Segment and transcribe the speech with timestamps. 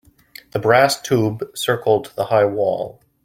[0.49, 2.99] The brass tube circled the high wall.